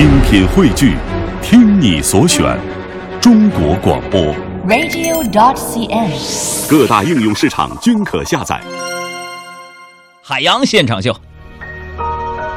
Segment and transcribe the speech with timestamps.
[0.00, 0.96] 精品汇聚，
[1.42, 2.58] 听你所选，
[3.20, 4.34] 中国广播。
[4.66, 6.70] radio.dot.cn，。
[6.70, 8.58] 各大应用市场均可下载。
[10.22, 11.14] 海洋现场秀，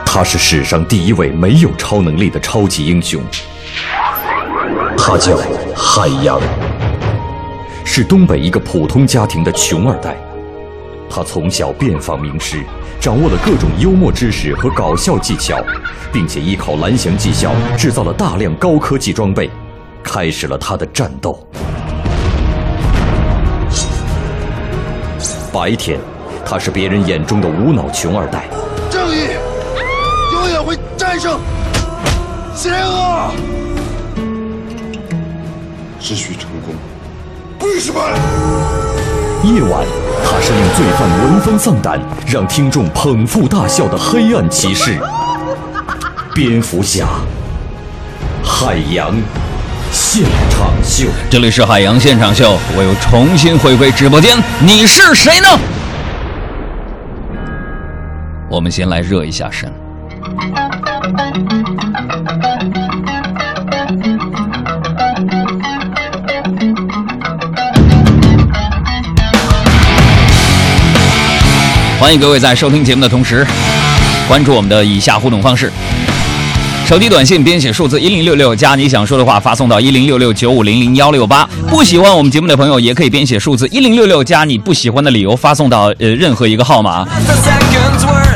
[0.06, 3.22] 他是史上第一位没有超能力的超级英雄，
[4.98, 5.38] 他叫
[5.76, 6.40] 海洋，
[7.84, 10.16] 是东北一个普通家庭的穷二代。
[11.10, 12.64] 他从小遍访名师，
[13.04, 15.62] 掌握了各种幽默知识和搞笑技巧，
[16.10, 19.50] 并且依靠蓝翔技校制造了大量高科技装备，
[20.02, 21.46] 开始了他的战斗。
[25.52, 26.00] 白天，
[26.46, 28.48] 他是别人眼中的无脑穷二代。
[28.90, 29.28] 正义
[30.32, 31.38] 永远会战胜
[32.56, 33.32] 邪恶。
[36.00, 36.74] 只许成功，
[37.60, 39.03] 不许失败。
[39.44, 39.86] 夜晚，
[40.24, 44.98] 他是令罪犯闻风丧胆，让听众捧腹大笑的黑暗骑士——
[46.34, 47.06] 蝙蝠侠。
[48.42, 49.14] 海洋
[49.92, 55.48] 现场秀，这里是海洋现场秀，我又重新回归直播间，你是谁呢？
[58.50, 59.70] 我们先来热一下身。
[72.04, 73.48] 欢迎各位在收听节目的同时，
[74.28, 75.72] 关注我们的以下互动方式：
[76.86, 81.50] 手机短信编写数字一零六六加你想说的话发送到一零六六九五零零幺六八。
[81.70, 87.08] 不喜欢我们节目的朋友，也可以编写数字一零六六加你不喜欢的理由发送到呃任何一个号码。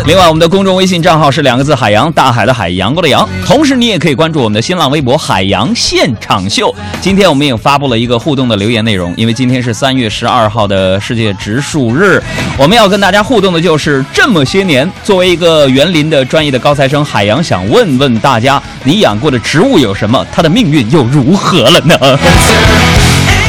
[0.08, 3.27] 另外，我们的公众微信账号是两个字：海洋，大海的海，阳光的阳。
[3.45, 6.73] 同时，你也可以关注我们的新浪微博“海洋现场秀”。
[7.02, 12.23] 今天我们也发布了一个互动的留言内容，因为今天是三月十二号的世界植树日，
[12.58, 20.25] 我们要跟大家互动的就是这么些年，作为一个园林的专业的高材生，海洋想问问大家，你养过的植物有什么？
[20.31, 21.97] 它的命运又如何了呢？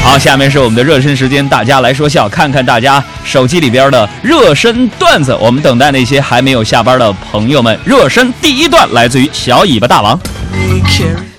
[0.08, 5.36] 好，下面是我们的热身时间，大家来说笑，看看大家手机里边的热身段子。
[5.38, 7.78] 我们等待那些还没有下班的朋友们。
[7.84, 10.18] 热身第一段来自于小尾巴大王。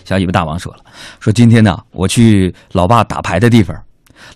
[0.05, 0.79] 小尾巴大王说了，
[1.19, 3.75] 说今天呢，我去老爸打牌的地方，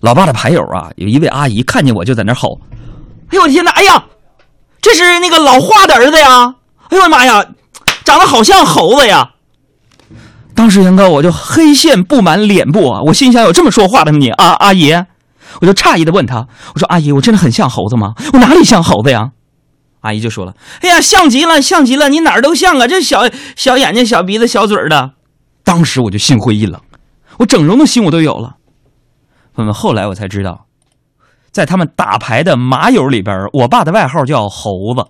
[0.00, 2.60] 老爸的牌友啊，有一位阿姨看见我就在那吼
[3.30, 3.70] ：“哎呦我的天哪！
[3.70, 4.04] 哎呀，
[4.82, 6.52] 这是那个老华的儿子呀！
[6.88, 7.46] 哎呦我的妈呀，
[8.04, 9.30] 长得好像猴子呀！”
[10.54, 13.00] 当时杨哥我就黑线布满脸部啊！
[13.02, 14.92] 我心想有这么说话的吗你啊阿姨？
[15.60, 18.14] 我就诧异的问他，我说阿姨，我真的很像猴子吗？
[18.32, 19.30] 我哪里像猴子呀？
[20.00, 22.86] 阿姨就说了，哎呀，像极了，像极了，你哪儿都像啊！
[22.86, 25.12] 这小小眼睛、小鼻子、小嘴儿的。
[25.64, 26.80] 当时我就心灰意冷，
[27.38, 28.56] 我整容的心我都有了。
[29.54, 30.66] 朋友们，后来我才知道，
[31.50, 35.04] 在他们打牌的麻友里边，我爸的外号叫猴子。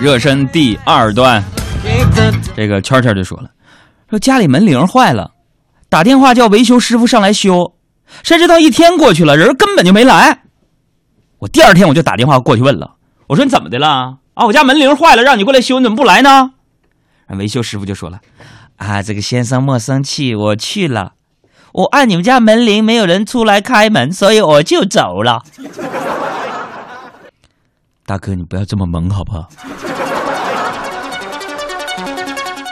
[0.00, 1.42] 热身第二段，
[2.54, 3.50] 这个圈圈就说了，
[4.08, 5.32] 说家里门铃坏了，
[5.88, 7.74] 打电话叫维修师傅上来修，
[8.22, 10.42] 谁知道一天过去了，人根本就没来。
[11.38, 12.96] 我第二天我就打电话过去问了，
[13.26, 14.18] 我说你怎么的了？
[14.34, 16.52] 啊，我家门铃坏了，让你过来修，你怎么不来呢？
[17.28, 18.20] 维修师傅就说了，
[18.76, 21.14] 啊，这个先生莫生气，我去了，
[21.72, 25.42] 我按你们家门铃，没有人出来开门，所以我就走了。
[28.06, 29.48] 大哥，你不要这么萌好不好？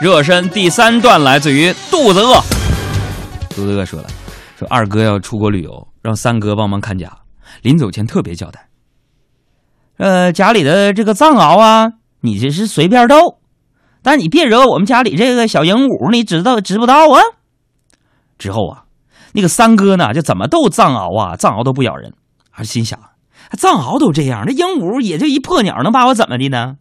[0.00, 2.34] 热身第三段来自于肚子饿。
[3.50, 4.08] 肚子饿说了，
[4.56, 7.10] 说二哥要出国旅游，让三哥帮忙看家。
[7.62, 8.68] 临走前特别交代，
[9.96, 13.38] 呃，家里的这个藏獒啊，你这是随便逗，
[14.02, 17.20] 但你别惹我们家里这个小鹦鹉，你知道知不道啊？
[18.38, 18.84] 之后啊，
[19.32, 22.12] 那个三哥呢，就怎么逗藏獒啊，藏獒都不咬人，
[22.50, 23.00] 还心想。
[23.54, 26.76] 藏獒都这样，那鹦鹉也就一破鸟，能把我怎么的呢？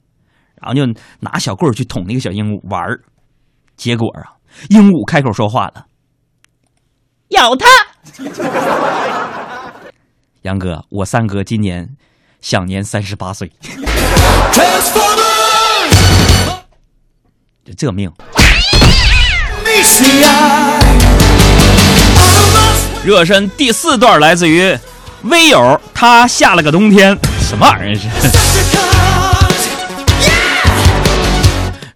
[0.62, 0.86] 然后就
[1.20, 3.02] 拿小棍儿去捅那个小鹦鹉玩儿，
[3.76, 4.40] 结果啊，
[4.70, 5.86] 鹦鹉开口说话了
[7.36, 7.66] ：“咬它！”
[10.44, 11.90] 杨哥，我三哥今年
[12.40, 13.52] 享年三十八岁，
[17.66, 18.12] 就这命。
[23.04, 24.78] 热身第四段来自于。
[25.24, 28.10] 微友他下了个冬天，什么玩意儿是？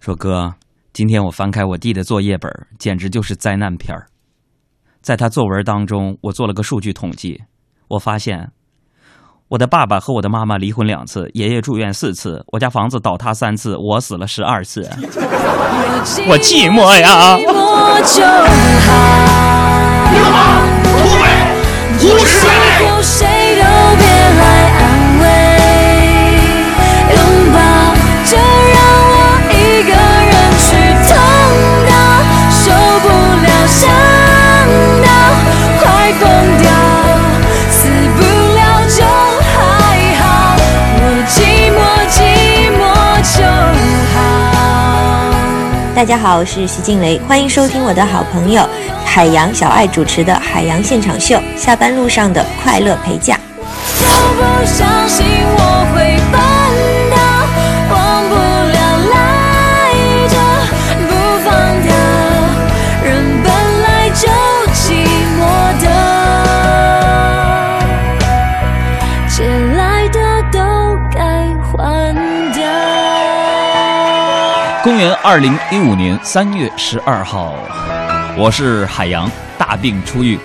[0.00, 0.54] 说哥，
[0.94, 4.06] 今天我翻开我弟的作业本，简直就是灾难片儿。
[5.02, 7.42] 在他作文当中，我做了个数据统计，
[7.88, 8.50] 我发现
[9.48, 14.88] 我的爸爸和我的妈妈离婚两次，爷爷住院四次，我家房子倒塌三次，我死了十二次，
[16.26, 17.36] 我寂寞呀！
[17.38, 17.46] 有
[18.04, 18.22] 谁
[20.82, 21.47] 都别来
[22.00, 22.46] 你是
[23.02, 23.62] 谁都
[23.96, 24.42] 别来
[24.78, 24.80] 安
[25.18, 25.22] 慰，
[27.10, 27.18] 拥
[27.52, 27.58] 抱
[28.24, 28.78] 就让
[29.10, 29.12] 我
[29.50, 29.52] 一
[29.82, 30.66] 个人去
[31.02, 31.10] 痛
[31.88, 31.90] 到
[32.50, 32.62] 受
[33.02, 33.04] 不
[33.42, 33.82] 了，想
[35.02, 35.06] 到
[35.80, 35.82] 快
[36.20, 36.22] 疯
[36.62, 36.66] 掉，
[37.68, 37.76] 死
[38.16, 38.18] 不
[38.54, 38.58] 了
[38.88, 39.02] 就
[39.50, 39.52] 还
[40.20, 40.22] 好。
[41.26, 41.36] 寂
[41.72, 41.76] 寞
[42.08, 42.16] 寂
[42.78, 42.80] 寞
[43.36, 43.42] 就
[44.14, 44.16] 好。
[45.96, 48.62] 大家好，我是徐静蕾，欢迎收听我的好朋友。
[49.18, 53.36] 海洋小爱主持的《海洋现场秀》，下班路上的快乐陪驾。
[53.98, 54.06] 就
[54.36, 56.40] 不相信我会办
[57.10, 57.18] 到，
[57.90, 58.34] 忘不
[58.70, 58.78] 了
[59.10, 59.18] 赖
[60.28, 60.38] 着
[61.08, 61.10] 不
[61.42, 61.50] 放
[61.82, 61.90] 掉。
[63.02, 63.08] 人
[63.42, 63.50] 本
[63.82, 64.30] 来就
[64.72, 65.02] 寂
[65.34, 65.40] 寞
[65.82, 65.84] 的，
[69.28, 69.42] 借
[69.76, 70.16] 来的
[70.52, 70.60] 都
[71.12, 71.18] 该
[71.64, 71.74] 还
[72.54, 72.62] 掉。
[74.84, 77.56] 公元二零一五年三月十二号，
[78.38, 80.38] 我是海洋，大病初愈，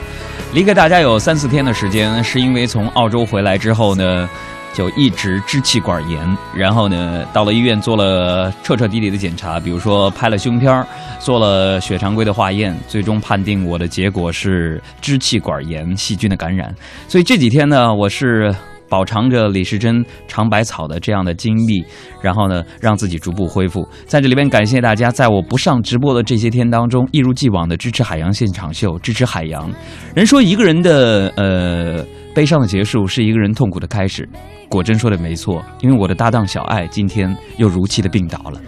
[0.51, 4.27] 离开大家有三四天的时间，是因为从澳洲回来之后呢，
[4.73, 10.83] 就一直支气管炎，然后呢，到了医院做了彻彻底底的检查，比如说拍了胸片，
[11.19, 16.73] 做了血常规的化验，最终判定我的结果是支气管炎细菌的感染。
[17.07, 18.53] 所以这几天呢，我是
[18.93, 21.83] 饱尝着李时珍尝百草的这样的经历，
[22.21, 23.83] 然后呢，让自己逐步恢复。
[24.05, 29.67] 在这里边感谢大家，在我不上直播的这些天当中，一如既往的支持海洋现场秀，支持海洋。
[30.13, 32.05] 人说一个人的呃
[32.35, 34.29] 悲伤的结束是一个人痛苦的开始，
[34.69, 38.61] 果真说的没错，因为我的搭档小爱今天又如期的病倒了。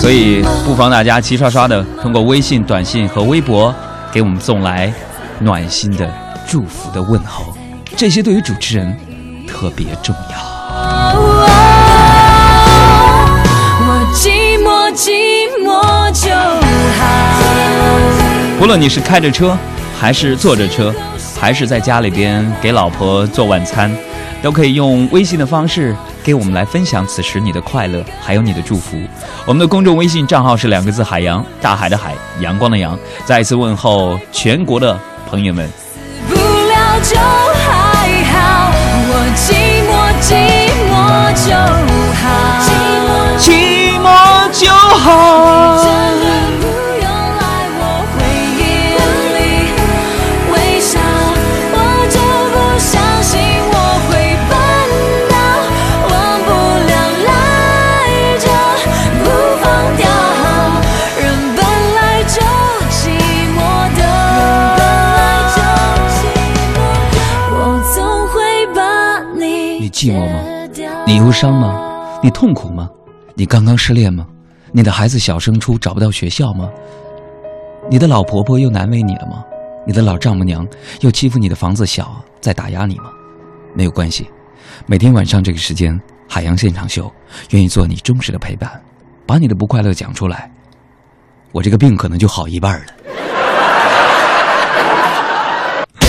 [0.00, 3.74] 所以不妨大家齐刷刷的通过微信、短信和微博
[4.10, 4.90] 给我们送来
[5.38, 6.10] 暖心的
[6.52, 7.56] 祝福的问候，
[7.96, 8.94] 这些对于主持人
[9.48, 10.36] 特别重要。
[13.80, 16.30] 我寂寞寂寞就
[16.98, 18.60] 好。
[18.60, 19.56] 无论你是开着车，
[19.98, 20.94] 还是坐着车，
[21.40, 23.90] 还是在家里边给老婆做晚餐，
[24.42, 28.98] 都可以用微信的方式给我们来分享此时你的快乐，还有你的祝福。
[29.46, 32.98] 我们的公众微信账号是两个字：海洋，大海的海，阳光的阳。
[33.24, 35.66] 再一次问候全国的朋友们。
[37.02, 37.66] 就还
[38.30, 38.34] 好，
[39.10, 39.90] 我寂寞
[40.22, 40.30] 寂
[40.88, 40.90] 寞
[41.42, 41.50] 就
[42.20, 42.24] 好，
[43.38, 43.46] 寂
[43.98, 44.06] 寞
[44.52, 45.10] 就好。
[71.12, 71.78] 你忧伤吗？
[72.22, 72.88] 你痛苦吗？
[73.34, 74.26] 你刚刚失恋吗？
[74.72, 76.66] 你的孩子小升初找不到学校吗？
[77.90, 79.44] 你的老婆婆又难为你了吗？
[79.86, 80.66] 你的老丈母娘
[81.02, 82.10] 又欺负你的房子小，
[82.40, 83.10] 在打压你吗？
[83.74, 84.26] 没有关系，
[84.86, 87.12] 每天晚上这个时间，海洋现场秀
[87.50, 88.80] 愿意做你忠实的陪伴，
[89.26, 90.50] 把你的不快乐讲出来，
[91.52, 92.86] 我这个病可能就好一半了。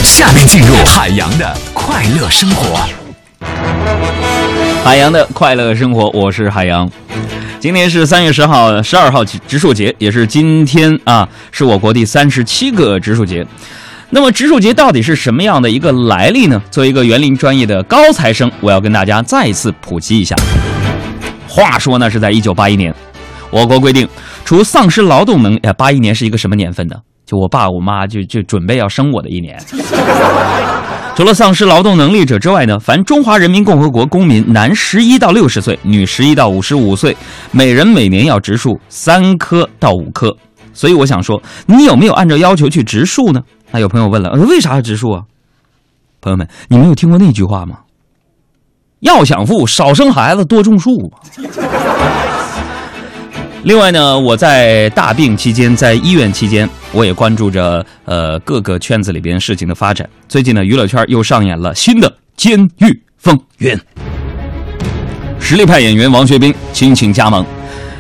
[0.02, 3.03] 下面进入海洋的快乐生活。
[4.84, 6.90] 海洋的快乐生活，我是海洋。
[7.60, 13.46] 今天是三月十号、十二号植树节，也是今天啊，是我国第三十七个植树节。
[14.10, 16.62] 那么植树节到底是什么样的一个来历呢？
[16.70, 20.36] 作为一个园林专业的高材生，我要跟大家再一次普及一下。
[21.48, 22.94] 话说呢，是在一九八一年，
[23.50, 24.08] 我国规定，
[24.44, 26.96] 除丧失劳动能，哎，八一年是一个什么年份呢？
[27.26, 29.58] 就我爸我妈就就准备要生我的一年。
[31.16, 37.16] 除了丧失劳动能力者之外呢，凡中华人民共和国公民，男十一到六十岁，女十一到五十五岁，
[37.52, 40.36] 每人每年要植树三棵到五棵。
[40.74, 43.40] 所以我想说，你有没有按照要求去植树呢？
[43.70, 45.22] 那有朋友问了，为啥要植树啊？
[46.20, 47.78] 朋友们，你没有听过那句话吗？
[49.02, 51.14] 要想富，少生孩子，多种树。
[53.64, 60.08] 另外呢，我在大病期间，在医院期间，我也关注着呃各个圈子里边事情的发展。
[60.28, 63.74] 最近呢，娱乐圈又上演了新的《监狱风云》，
[65.40, 67.46] 实力派演员王学兵亲情加盟，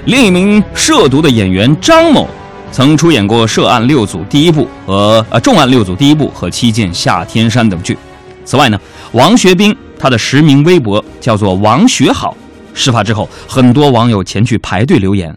[0.03, 2.27] 另一名涉毒的演员张某
[2.69, 7.97] 曾出演过《涉案六组》第一部和呃《重案六组》第一部和《七剑下天山》等剧。
[8.43, 8.77] 此外呢，
[9.13, 12.35] 王学兵他的实名微博叫做王学好。
[12.73, 15.33] 事发之后，很多网友前去排队留言。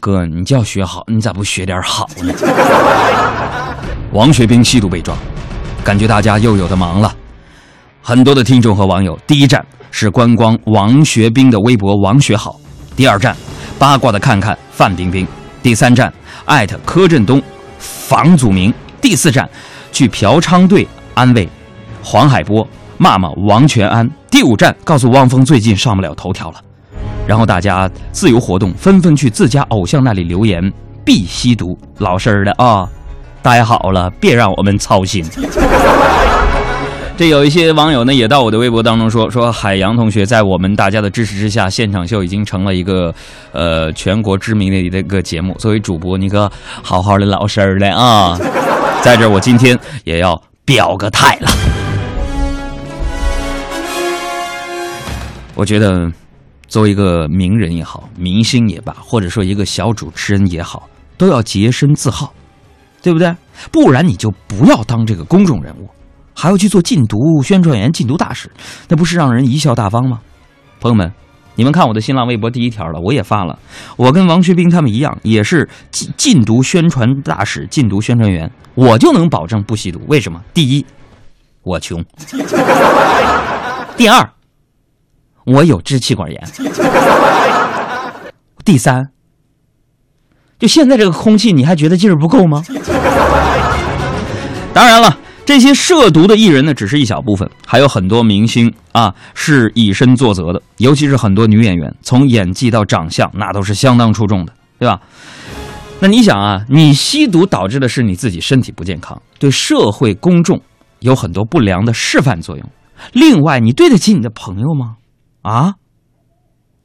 [0.00, 2.32] 哥，你叫学好，你咋不学点好呢？
[4.12, 5.14] 王学兵吸毒被抓，
[5.84, 7.14] 感觉大家又有的忙了。
[8.00, 12.58] 很多的听众和网友，第一站是观光王学兵的微博王学好，
[12.96, 13.36] 第二站
[13.78, 15.26] 八卦的看看范冰冰，
[15.62, 16.12] 第三站
[16.46, 17.42] 艾特柯震东、
[17.78, 19.48] 房祖名，第四站
[19.92, 21.46] 去嫖娼队安慰
[22.02, 22.66] 黄海波，
[22.96, 26.60] 骂骂王全安，第五站告诉汪峰最近上不了头条了。
[27.26, 30.72] 然后大家自由活动，纷纷去自家偶像那里留言，
[31.04, 32.88] 必吸毒，老实儿的啊，
[33.42, 35.24] 待好了，别让我们操心。
[37.18, 43.12] 这有一些网友呢，也到我的微博当中说说，海洋同学在我们大家的支持之下，现场秀已经成了一个
[43.50, 45.52] 呃全国知名的一个节目。
[45.58, 46.48] 作为主播，你可
[46.80, 48.38] 好好的老实儿的啊！
[49.02, 51.50] 在这，我今天也要表个态了。
[55.56, 56.08] 我觉得，
[56.68, 62.32] 作为一个名人也好，明星也罢，或者说一个小主持人也好，都要洁身自好，
[63.02, 63.34] 对不对？
[63.72, 65.88] 不然你就不要当这个公众人物。
[66.40, 68.48] 还要去做禁毒宣传员、禁毒大使，
[68.86, 70.20] 那不是让人贻笑大方吗？
[70.78, 71.12] 朋友们，
[71.56, 73.58] 你们看我的新浪微博第一条了，我也发了。
[73.96, 80.00] 我跟王学兵他们一样，也是禁禁毒宣传大使、禁毒宣传员，我就能保证不吸毒。
[80.06, 80.40] 为什么？
[80.54, 80.86] 第一，
[81.64, 82.00] 我穷；
[83.98, 84.30] 第二，
[85.48, 86.40] 我有支气管炎；
[88.64, 89.08] 第三，
[90.58, 92.62] 就现在这个空气，你还觉得劲儿不够吗？
[94.72, 95.18] 当然了。
[95.48, 105.00] 这些涉毒的艺人呢，只是一小部分，还有很多明星啊是以身作则的，尤其是很多女演员，从演技到长相，那都是相当出众的，对吧？
[106.00, 110.60] 那你想啊，你吸毒导致的是你自己身体不健康，对社会公众
[111.00, 112.70] 有很多不良的示范作用。
[113.14, 114.96] 另外，你对得起你的朋友吗？
[115.42, 115.74] 啊，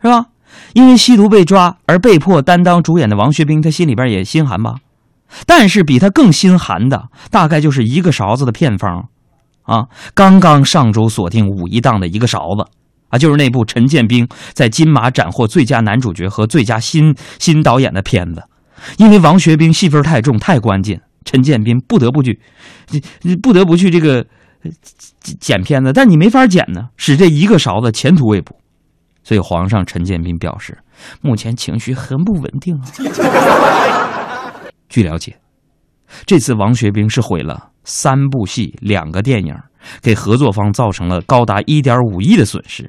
[0.01, 0.27] 是吧？
[0.73, 4.75] 因为吸毒被抓而被迫担当主演的王学兵，他心里边也心寒吧？
[5.47, 9.09] 但是比他更心寒的，大概就是一个勺子的片方，
[9.63, 12.67] 啊，刚刚上周锁定五一档的一个勺子，
[13.09, 18.43] 啊，就是那部陈建斌在金马斩获最佳男主角和最佳新新导演的片子，
[18.97, 22.39] 因为王学兵戏份太重太关键，陈建斌不得不去，
[23.41, 24.23] 不得不去这个
[25.21, 28.55] 剪片子，但你没法剪呢，使这一个勺子前途未卜，
[29.23, 30.77] 所以皇上陈建斌表示，
[31.21, 32.85] 目前情绪很不稳定啊。
[34.89, 35.37] 据了解，
[36.25, 39.55] 这次王学兵是毁了三部戏、两个电影，
[40.01, 42.85] 给合作方造成了高达一点五亿的损失。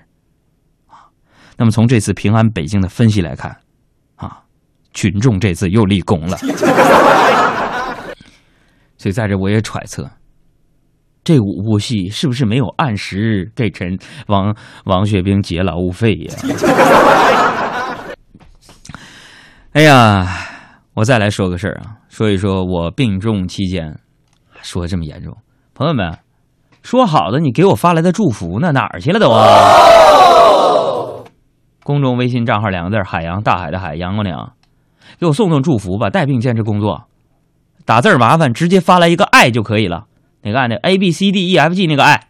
[0.86, 1.08] 啊，
[1.56, 3.56] 那么从这次平安北京的分析来看，
[4.16, 4.42] 啊，
[4.92, 6.36] 群众这次又立功了。
[8.98, 10.10] 所以在这我也揣测，
[11.24, 14.54] 这五部戏是不是没有按时给陈王
[14.84, 16.34] 王学兵结劳务费呀？
[19.72, 20.26] 哎呀！
[20.94, 23.98] 我再来说个事儿啊，说一说我病重期间，
[24.62, 25.36] 说这么严重，
[25.74, 26.16] 朋友们，
[26.82, 28.70] 说好的你给我发来的祝福呢？
[28.70, 29.42] 哪儿去了都啊？
[31.82, 34.52] 公众微信账号两个字海洋大海的海，阳光娘，
[35.18, 36.10] 给我送送祝福吧。
[36.10, 37.08] 带病坚持工作，
[37.84, 40.04] 打字麻烦，直接发来一个爱就可以了。
[40.44, 42.28] 哪个爱的？A B C D E F G 那个爱。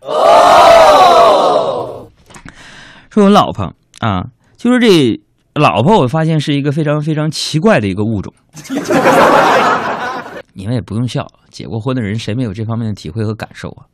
[3.10, 4.24] 说我老婆啊，
[4.56, 5.20] 就是这。
[5.56, 8.34] 老婆，我发现是一个非常非常奇怪的一个物种。
[10.52, 13.86] 你们也不用笑，结过婚的人谁没有这方面的体会和感受啊？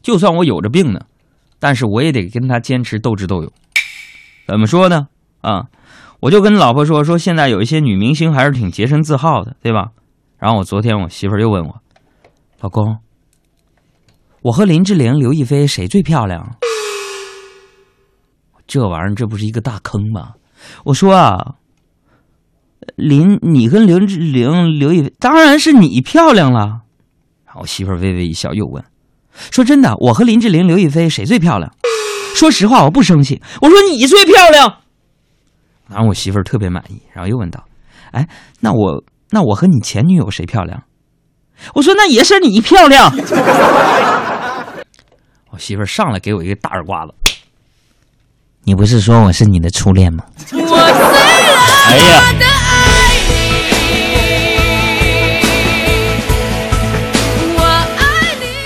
[0.00, 1.00] 就算我有着病呢，
[1.58, 3.52] 但是我也得跟他坚持斗智斗勇。
[4.46, 5.08] 怎么说呢？
[5.40, 5.64] 啊，
[6.20, 9.88] 我就跟老婆说说，现在有一些女明星还是挺洁身自好的，对吧？
[10.38, 11.80] 然后我昨天我媳妇又问我，
[12.60, 12.98] 老公，
[14.42, 16.56] 我和林志玲、刘亦菲谁最漂亮？
[18.66, 20.34] 这玩意儿这不是一个大坑吗？
[20.84, 21.56] 我说啊，
[22.96, 26.82] 林，你跟林志玲、刘亦菲，当然是你漂亮了。
[27.44, 28.82] 然后我媳妇微微一笑，又问
[29.50, 31.74] ：“说真的，我和林志玲、刘亦菲谁最漂亮？”
[32.34, 33.42] 说实话，我不生气。
[33.60, 34.78] 我说你最漂亮。
[35.88, 37.64] 然后我媳妇儿特别满意，然后又问道
[38.12, 38.28] ：“哎，
[38.60, 40.82] 那我那我和你前女友谁漂亮？”
[41.74, 43.10] 我说：“那也是你漂亮。
[45.50, 47.12] ”我媳妇上来给我一个大耳刮子。
[48.64, 50.24] 你不是说我是你的初恋吗？
[50.52, 52.22] 哎呀！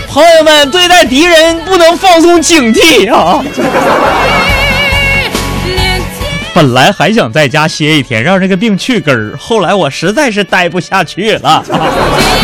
[0.09, 3.45] 朋友们，对待敌人不能放松警惕啊！
[6.55, 11.65] 本来还想在家歇一天，让这个病去根儿，后来我实在是待不下去了。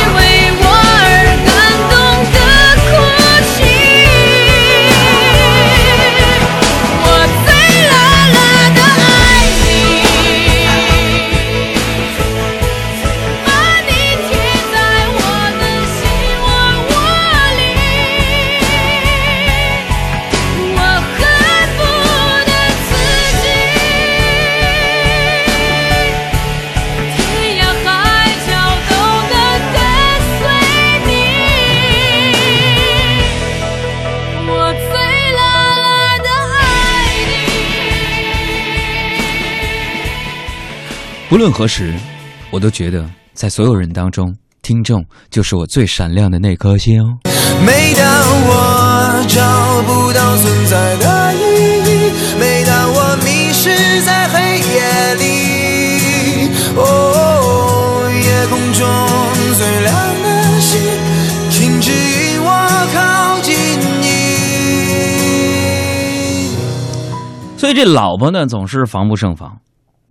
[41.33, 41.95] 无论何时，
[42.51, 47.01] 我都觉得在所有人当中，听众就是我最闪亮的那颗星。
[47.01, 47.19] 哦
[47.65, 48.05] 每当
[48.47, 49.25] 我。
[49.29, 49.41] 找
[49.83, 52.13] 不到存在的意义。
[52.41, 58.83] 每当我迷失在黑夜里，哦，夜空中
[59.57, 60.81] 最亮的星，
[61.49, 62.49] 请指引我
[62.93, 63.55] 靠近
[64.01, 64.05] 你。
[67.57, 69.57] 所以这老婆呢，总是防不胜防。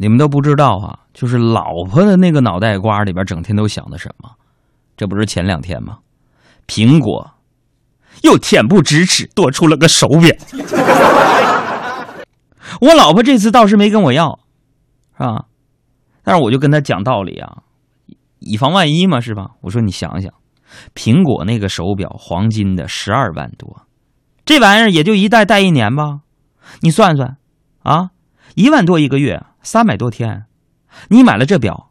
[0.02, 4.32] 你们都不知道啊，就是老婆的那个脑袋瓜里边，整天都想的什么？
[4.96, 5.98] 这不是前两天吗？
[6.68, 7.32] 苹果
[8.24, 10.34] 又恬不知耻，多出了个手表。
[12.80, 14.40] 我老婆这次倒是没跟我要，
[15.18, 15.48] 是吧？
[16.24, 17.58] 但是我就跟她讲道理啊，
[18.40, 19.50] 以防万一嘛，是吧？
[19.60, 20.32] 我说你想想，
[20.96, 23.82] 苹果那个手表，黄金的，十二万多，
[24.46, 26.22] 这玩意儿也就一戴戴一年吧，
[26.80, 27.36] 你算算
[27.84, 28.12] 啊，
[28.56, 30.46] 一万多一个月，三百多天，
[31.10, 31.90] 你买了这表，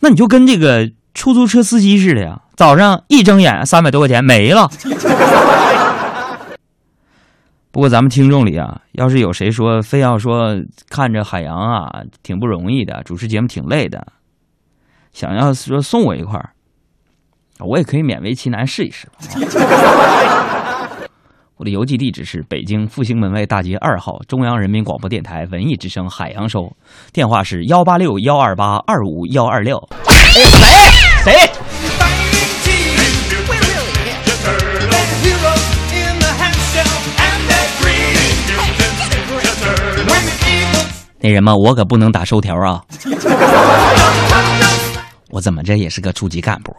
[0.00, 4.70] 那你就跟这个出租车司机似的呀，早上一睁眼三百多块钱没了。
[7.70, 14.06] 不过咱们听众里啊，要是有谁说非要说看着海洋啊挺不容易的，主持节目挺累的，
[15.12, 16.50] 想要说送我一块儿，
[17.58, 19.08] 我也可以勉为其难试一试。
[21.58, 26.72] 我的邮寄地址是北京复兴门外大街二号中央人民广播电台文艺之声海洋收，
[27.12, 29.76] 电话是幺八六幺二八二五幺二六。
[31.24, 31.50] 谁谁？
[41.20, 41.56] 那人吗？
[41.56, 42.80] 我可不能打收条啊！
[45.30, 46.72] 我怎么着也是个处级干部。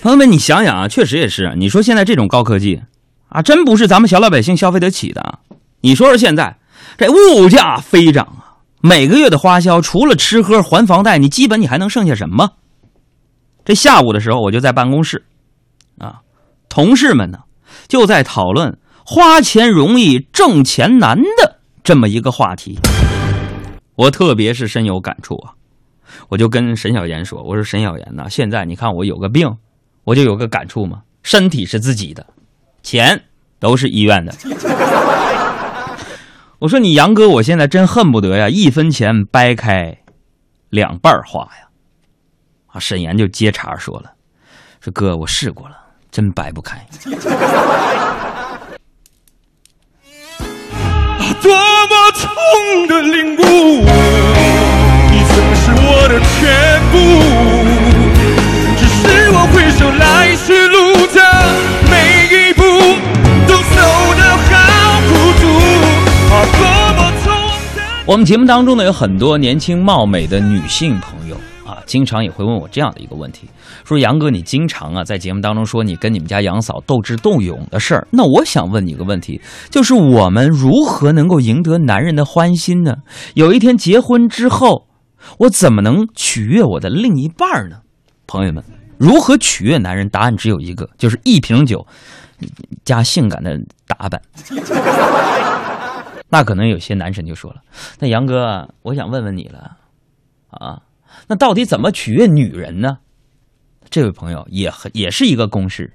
[0.00, 1.54] 朋友们，你想想啊，确实也是。
[1.56, 2.82] 你说现在这种高科技
[3.28, 5.40] 啊，真不是咱们小老百姓消费得起的。
[5.80, 6.56] 你说说现在
[6.96, 12.50] 这物价飞涨啊，每个月的花销除了吃喝还房贷，你基本你还能剩下什么？
[13.64, 15.24] 这下午的时候，我就在办公室，
[15.98, 16.20] 啊，
[16.68, 17.38] 同事们呢
[17.88, 22.78] 就在讨论花钱容易挣钱难的这么一个话题。
[23.96, 25.54] 我特别是深有感触啊，
[26.28, 29.56] 我就跟沈小岩说：“我说沈小岩呐，现在你看我有个病，
[30.08, 32.24] 我就有个感触嘛，身体是自己的，
[32.82, 33.24] 钱
[33.60, 34.32] 都是医院的。
[36.60, 39.98] ”我说你杨哥，我现在真恨不得呀，一分钱掰开
[40.70, 41.68] 两半花呀。
[42.68, 44.10] 啊，沈岩就接茬说了
[44.80, 45.76] ：“说哥，我试过了，
[46.10, 46.86] 真掰不开。
[51.42, 53.40] 多么痛的领悟，
[55.10, 56.96] 你曾是我的全部，
[68.08, 73.46] 我们节目当中呢，有很多年轻貌美的女性朋友啊，经常也会问我这样的一个问题：
[73.84, 82.94] 说杨哥，你经常啊在节目当中说你跟你们家杨嫂斗智斗勇的事儿，那我想问你一个问题，就是我们如何能够赢得男人的欢心呢？
[83.34, 84.86] 有一天结婚之后，
[85.40, 87.76] 我怎么能取悦我的另一半呢？
[88.26, 88.64] 朋友们，
[88.96, 90.08] 如何取悦男人？
[90.08, 91.86] 答案只有一个，就是一瓶酒
[92.86, 94.18] 加性感的打扮。
[96.28, 97.62] 那可能有些男神就说了
[98.00, 99.76] ：“那杨哥，我想问问你了，
[100.50, 100.82] 啊，
[101.28, 102.98] 那到底怎么取悦女人呢？”
[103.90, 105.94] 这位朋友也很也是一个公式，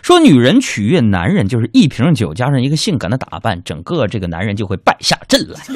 [0.00, 5.60] 说女人取悦男人就是一瓶酒加上一个性感的打扮，整个这个男人就会败下阵来。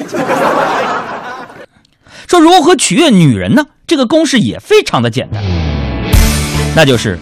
[2.27, 3.63] 说如何取悦女人呢？
[3.85, 5.43] 这个公式也非常的简单，
[6.75, 7.17] 那就是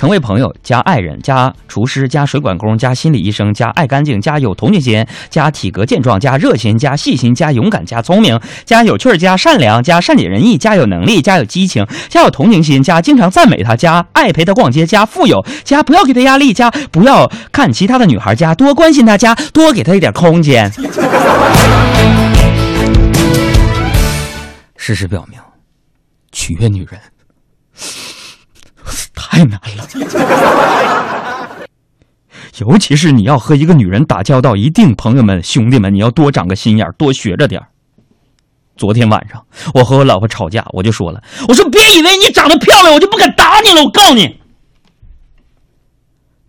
[0.00, 20.72] 成为朋友加爱人加厨师加水管工加心理医生加爱干净加有同情心加体格健壮加热心加细心加勇敢加聪明加有趣加善良加善解人意加有能力加有激情加有同情心加经常赞美他加爱陪他逛街加富有加不要给他压力加不要看其他的女孩加多关心他加多给他一点空间。
[24.78, 25.38] 事实表明，
[26.32, 26.98] 取悦女人
[29.40, 29.86] 太难了。
[32.58, 37.62] 尤其是你要和一个女人打交道，一定朋友们、兄弟们，你要多长个心眼，多学着点
[38.76, 43.82] 昨天晚上，我和我老婆吵架，我就说了，我说别以为你长得漂亮，我就不敢打你了。
[43.82, 44.40] 我告诉你，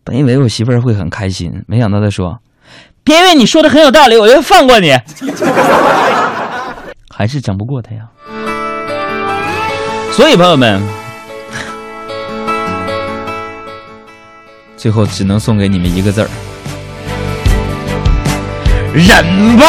[0.04, 2.39] 本以为我媳妇儿会很开心，没想到她说，
[3.04, 4.91] 别以为你说的很有道理，我就放过你，
[7.10, 8.10] 还是整不过她呀。
[10.12, 10.82] 所以朋友们，
[14.81, 16.27] 最后只能送给你们一个字儿：
[18.95, 19.63] 忍吧。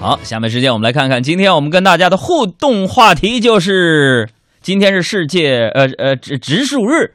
[0.00, 4.28] 好，下面时间我们来看看，今天我们跟大家的互动话题就是，
[4.60, 7.12] 今天是世界呃呃植植树日，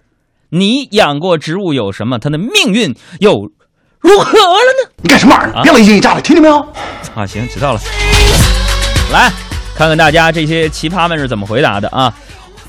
[0.51, 2.17] 你养过植物有什么？
[2.19, 3.33] 它的命运又
[3.99, 4.45] 如何了
[4.85, 4.91] 呢？
[5.01, 5.61] 你干什么玩意儿？
[5.63, 6.65] 别老一惊一乍的，听见没有？
[7.15, 7.81] 啊，行，知道了。
[9.11, 9.29] 来
[9.77, 12.11] 看看大家这些奇葩们是怎么回答的啊？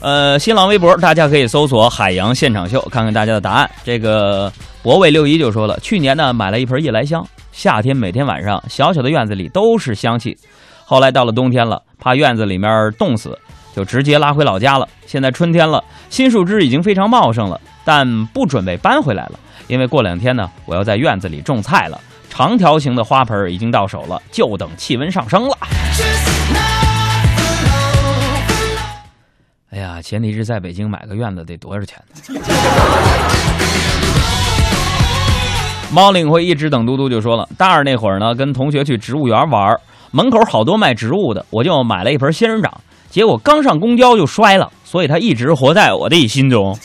[0.01, 3.71] 呃，新浪微博大家可以搜索“海洋现场秀”，看看大家的答案。
[3.83, 10.37] 这个博伟六一就说了，去年呢买了一盆夜来香，夏天每天晚上小小的院子里都是香气。
[10.85, 13.37] 后来到了冬天了，怕院子里面冻死，
[13.75, 14.87] 就直接拉回老家了。
[15.07, 21.99] 现在春天了，新树枝已经非常茂盛了，但不准备搬回来了，因为过两天呢，我要在院子里种菜了。
[22.29, 25.57] 长条形的花盆已经到手了，就等气温上升了。
[29.79, 32.17] 哎呀，前提是在北京买个院子得多少钱呢？
[35.93, 39.77] 猫领会一直等嘟嘟就说了，大二那会儿呢，跟同学去植物园玩，
[40.11, 46.77] 门口好多卖植物的，我就买了一盆仙人掌，结果刚上公交就摔了，所以它一直活在我的心中。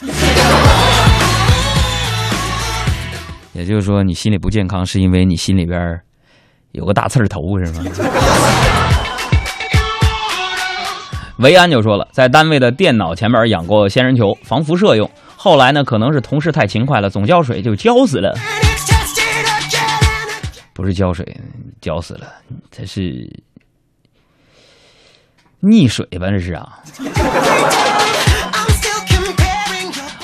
[3.53, 5.99] 也就是说，你心里不健康，是因为你心里边
[6.73, 7.81] 有个大刺儿头，是吗？
[11.37, 15.09] 维安就说了，在单位的电脑前面养过仙人球，防辐射用。
[15.35, 18.33] 后来呢，可能是同事太勤快了，总浇水就浇死了。
[20.73, 21.25] 不是浇水，
[21.81, 22.27] 浇死了，
[22.71, 23.27] 这是
[25.61, 26.29] 溺水吧？
[26.29, 26.79] 这是啊。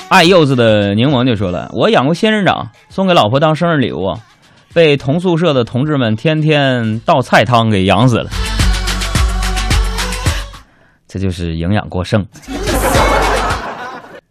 [0.08, 4.14] 爱柚子的柠檬就说了，我养过仙人掌，送给老婆当生日礼物，
[4.72, 8.30] 被同宿舍的同志们天天倒菜汤给养死了。
[11.12, 12.24] 这就是营养过剩。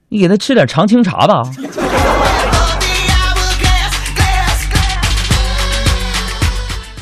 [0.08, 1.44] 你给他吃点常青茶吧。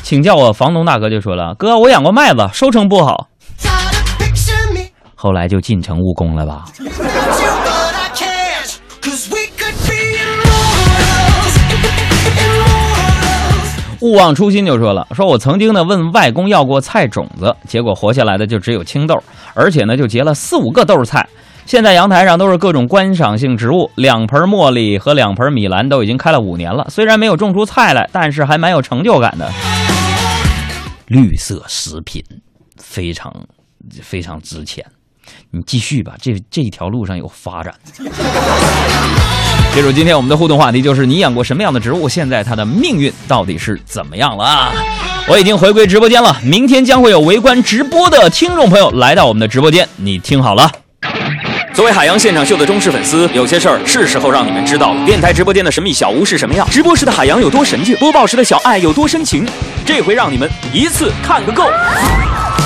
[0.02, 3.28] 请叫我房东大哥就说了，哥，我养过麦子，收成不好，
[5.14, 6.64] 后来就进城务工了吧。
[14.00, 19.20] 勿忘初心就说了，说我曾经呢问外公要过菜种子，结果活下来的就只有青豆，
[19.54, 21.28] 而且呢就结了四五个豆菜。
[21.66, 29.52] 现在阳台上都是各种观赏性植物，两盆茉莉和两盆米兰都已经开了五年了，虽然没有种出菜来，但是还蛮有成就感的。
[31.08, 32.24] 绿色食品
[32.76, 33.34] 非常
[34.00, 34.84] 非常值钱，
[35.50, 37.74] 你继续吧，这这一条路上有发展。
[39.74, 42.08] 接着今天我们的互动话题就是你养过什么样的植物？
[42.08, 44.72] 现在它的命运到底是怎么样了？
[45.28, 50.68] 我已经回归直播间了，明天将会有围观直播的听众朋友来到我们的直播间，你听好了。
[51.72, 55.06] 作为海洋现场秀的忠实粉丝，有些事儿是时候让你们知道了。
[55.06, 56.66] 电台直播间的神秘小屋是什么样？
[56.70, 57.94] 直播时的海洋有多神经？
[57.98, 59.46] 播报时的小爱有多深情？
[59.86, 61.70] 这回让你们一次看个够！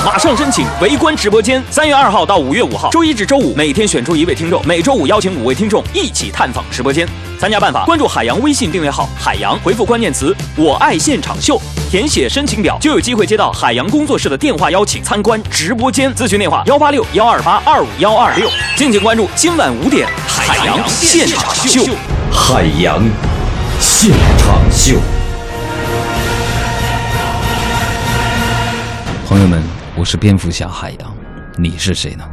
[0.04, 7.06] 马上申请围观直播间，三月二号到五月五号，周一至周五每天选出一位听众，每周五邀请五位听众一起探访直播间。
[7.38, 16.12] 参加办法：关注海洋微信订阅号“海洋”，回复关键词“我爱现场秀”，填写申请表，就有机会接到海洋工作室的电话邀请参观直播间。
[16.14, 18.50] 咨询电话：幺八六幺二八二五幺二六。
[18.74, 21.84] 敬请关注今晚五点海洋现场秀。
[22.32, 23.00] 海洋
[23.78, 24.96] 现场秀。
[30.02, 31.16] 我是蝙蝠侠海洋，
[31.56, 32.24] 你是谁呢？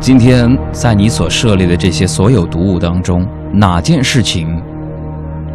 [0.00, 4.46] 今天在你所涉猎的这些所有读物当中，哪件事情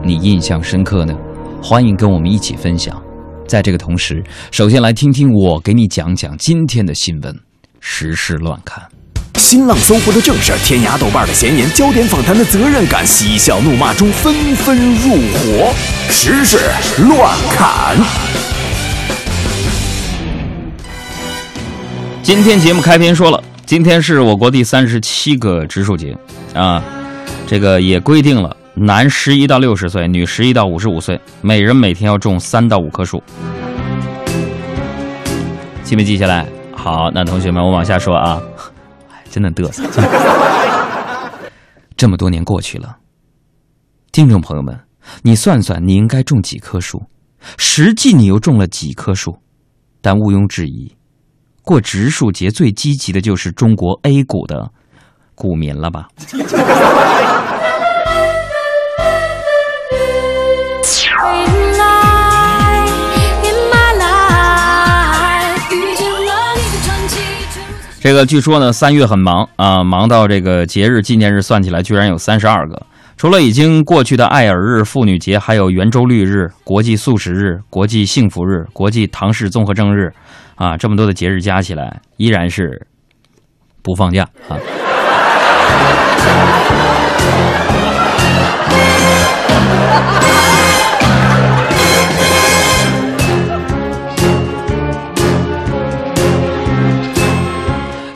[0.03, 1.15] 你印象深刻呢？
[1.63, 3.01] 欢迎跟我们一起分享。
[3.47, 7.33] 在这个同时，首先来听听我给你讲讲今天的新闻，
[7.79, 8.83] 时事乱看。
[9.35, 15.73] 新浪搜狐的正事，天涯豆瓣的闲言，焦点访谈的责任感，嬉笑怒骂中纷纷入伙，
[16.09, 16.57] 时事
[17.07, 17.95] 乱砍。
[22.25, 26.17] 今天节目开篇说了，今天是我国第三十七个植树节，
[26.55, 26.83] 啊，
[27.45, 33.21] 这个也规定了，男十一到六十岁，女十一到五十五岁，每人每天要种三到五棵树。
[35.83, 36.47] 记没记下来？
[36.75, 38.41] 好，那同学们，我往下说啊，
[39.29, 39.83] 真的嘚瑟。
[41.95, 42.97] 这么多年过去了，
[44.11, 44.75] 听众朋友们，
[45.21, 47.03] 你算算，你应该种几棵树？
[47.59, 49.37] 实际你又种了几棵树？
[50.01, 50.91] 但毋庸置疑。
[51.65, 54.69] 过植树节最积极的就是中国 A 股的
[55.33, 56.07] 股民了吧？
[67.99, 72.79] 这个据说呢，三月很忙啊，忙到这个节日纪念日算起来居然有三十二个。
[73.17, 80.13] 除了已经过去的爱尔日妇女节，还有圆周率日、国际素食日、国际幸福日、国际唐氏综合症日，
[80.55, 82.87] 啊，这么多的节日加起来，依然是
[83.83, 84.57] 不放假啊。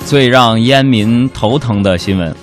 [0.06, 2.36] 最让烟民头疼的新闻。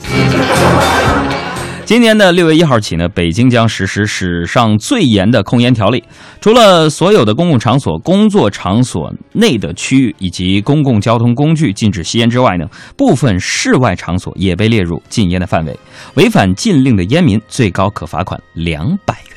[1.86, 6.02] 今年的六月一号起呢，北京将实施史上最严的控烟条例。
[6.40, 15.78] 除了所有的公共场所、工作场所内的区域以及公共交通工具禁止吸烟之外呢，部分室外场所也被列入禁烟的范围。
[16.14, 19.36] 违反禁令的烟民，最高可罚款两百元。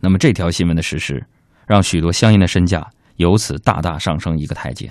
[0.00, 1.22] 那么这条新闻的实施，
[1.66, 2.82] 让许多香烟的身价
[3.16, 4.88] 由此大大上升一个台阶。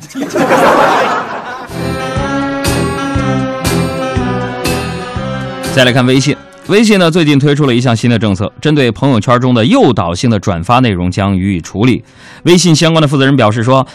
[5.78, 6.36] 再来看微信，
[6.70, 12.04] 微信呢最近推出了一项新的政策，针对朋友圈中的诱导性的转发内容将予以处理。
[12.46, 13.86] 微信相关的负责人表示说。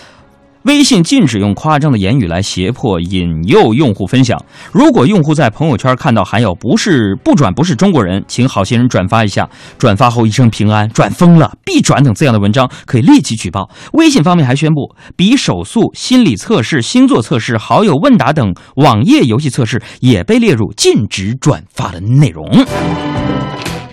[0.65, 4.41] 微信禁止用夸张的言语来胁迫、引诱用户分享。
[4.73, 13.69] 如果用户在朋友圈看到含有“不是不转不是中国人，请好心人转发一下”，转发后一声平安、转疯了、必转等字样的文章，可以立即举报。
[13.95, 22.49] 微信方面还宣布，比手速、心理测试、星座测试、好友问答等网页游戏测试也被列入禁止转发的内容。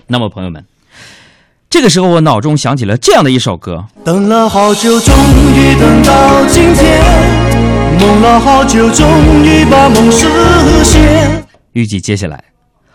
[0.08, 0.64] 那么，朋友们。
[1.70, 3.86] 这个时候，我脑中想起了这样的一首歌。
[4.04, 5.14] 等了好久，终
[5.54, 7.00] 于等到今天；
[8.00, 9.08] 梦了好久，终
[9.46, 10.28] 于把梦实
[10.84, 11.46] 现。
[11.74, 12.46] 预计接下来，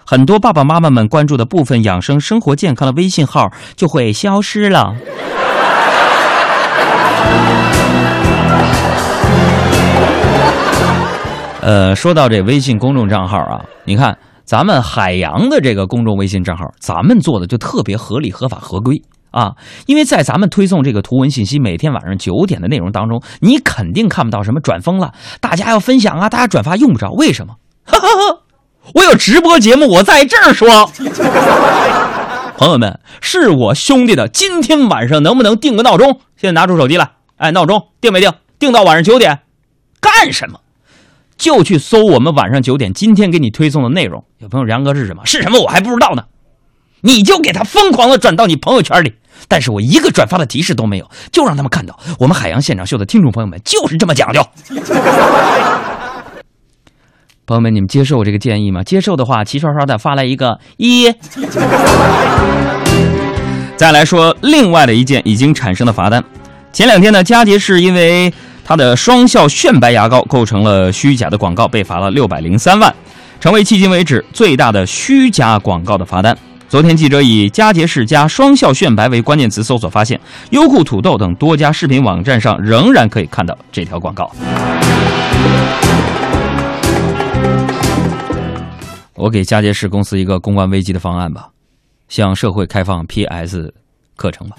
[0.05, 4.97] 很多爸爸妈妈们关注的部分养生、生活、健康的微信号就会消失了。
[11.63, 14.19] 呃，说到这微信公众账号啊，你看。
[14.45, 19.53] 咱们海洋的这个公众微信账号，咱们做的就特别合理、合法、合规啊！
[19.87, 27.55] 因为在咱们推送这个图文信息，每天晚上九点的内容当中，你肯定看不到什么转疯了，大家要分享啊，大家转发用不着，为什么？
[27.85, 28.41] 哈哈哈！
[28.95, 30.91] 我有直播节目，我在这儿说，
[32.59, 36.21] 朋友们，是我兄弟的，今天晚上能不能定个闹钟？
[36.37, 38.31] 现在拿出手机来，哎，闹钟定没定？
[38.59, 39.41] 定到晚上九点，
[40.01, 40.61] 干什么？
[41.37, 44.25] 就去搜我们晚上九点今天给你推送的内容。
[44.39, 45.25] 有朋友，杨哥是什么？
[45.27, 45.61] 是什么？
[45.61, 46.23] 我还不知道呢。
[47.03, 49.13] 你就给他疯狂的转到你朋友圈里，
[49.47, 54.43] 但是我一个转发的提示都没有，就让他们看到我们海洋现场秀的听众朋友们就是这么讲究。
[57.47, 58.83] 朋友们，你们接受我这个建议吗？
[58.83, 61.13] 接受的话，齐刷刷的发来一个一。
[63.77, 66.25] 再来说另外的一件已经产生的罚单。
[66.73, 68.33] 前两天呢，佳节是因为。
[68.65, 72.93] 它的双效炫白牙膏构成了虚假的广告，被罚了六百零三万，
[73.39, 76.37] 成为迄今为止最大的虚假广告的罚单。
[76.67, 80.19] 昨天，记者以“佳洁士加双效炫白”为关键词搜索，发现
[80.51, 84.35] 优酷、土豆等多家视频网站上仍然可以看到这条广告。
[89.15, 91.49] 我给佳洁士公司一个公关危机的方案吧，
[92.09, 93.73] 向社会开放 PS
[94.17, 94.57] 课程吧。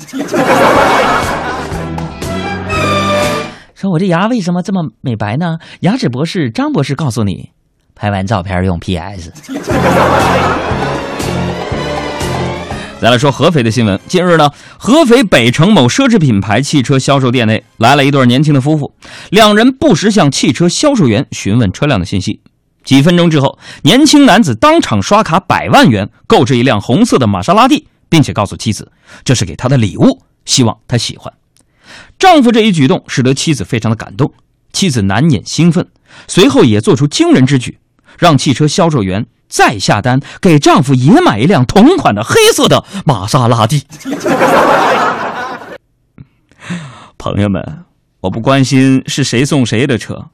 [3.76, 5.58] 说我这牙为什么这么美白呢？
[5.82, 7.50] 牙齿博士张博士告诉你，
[7.94, 9.34] 拍完照片用 PS。
[13.02, 14.00] 再来说合肥的新闻。
[14.08, 18.94] 近日呢，合肥北城某奢侈品牌汽车销售店内来了一对年轻的夫妇，
[19.30, 22.40] 两人不时向汽车销售员询问车辆的信息。
[22.86, 28.90] 几分钟之后，年轻男子当场刷卡百万元购置一辆红色的玛莎拉蒂，并且告诉妻子
[29.26, 31.34] 这是给他的礼物，希望他喜欢。
[32.26, 34.34] 丈夫这一举动使得妻子非常的感动，
[34.74, 35.88] 妻子难掩兴奋，
[36.28, 37.78] 随后也做出惊人之举，
[38.18, 43.84] 让汽车销售员再下单给丈夫也买一辆同款的黑色的玛莎拉蒂。
[47.16, 47.84] 朋友们，
[48.22, 50.30] 我不关心是谁送谁的车，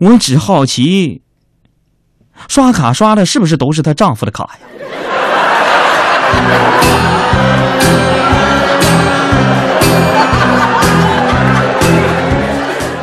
[0.00, 1.22] 我只好奇，
[2.48, 4.58] 刷卡刷的是不是都是她丈夫的卡呀？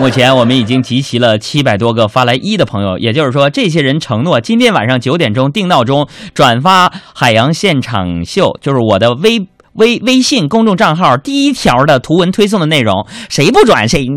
[0.07, 14.07] 目前我们已经集齐了七百多个发来一的朋友，也就是说，这些人承诺今天晚上九点钟定闹钟，转发海洋现场秀，就是我的微微微信公众账号第一条的图文推送的内容，谁不转谁。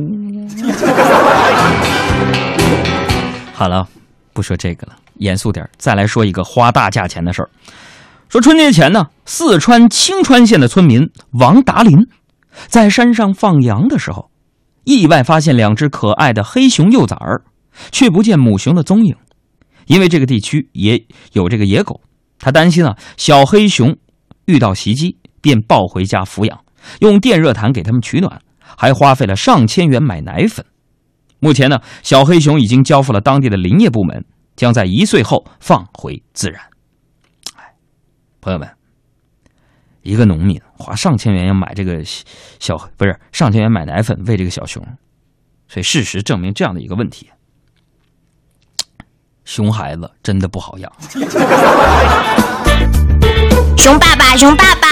[3.52, 3.88] 好了，
[4.32, 7.50] 不说这个了，严肃点，再来说一个花大价钱的事儿。
[8.28, 12.06] 说春节前呢，四川青川县的村民王达林
[12.68, 14.29] 在山上放羊的时候。
[14.90, 17.44] 意外发现两只可爱的黑熊幼崽儿，
[17.92, 19.14] 却不见母熊的踪影。
[19.86, 22.00] 因为这个地区也有这个野狗，
[22.38, 23.96] 他担心啊小黑熊
[24.46, 26.60] 遇到袭击，便抱回家抚养，
[27.00, 28.40] 用电热毯给它们取暖，
[28.76, 30.66] 还花费了上千元买奶粉。
[31.38, 34.24] 目前呢，小黑熊已经交付了当地的林业部门，
[34.56, 36.60] 将在一岁后放回自然。
[37.56, 37.74] 哎，
[38.40, 38.68] 朋友们，
[40.02, 42.24] 一个农民花上千元要买这个小
[42.58, 44.82] 小不是上千元买奶粉喂这个小熊，
[45.68, 47.30] 所以事实证明这样的一个问题：
[49.44, 50.92] 熊孩子真的不好养。
[53.76, 54.88] 熊爸爸，熊爸爸，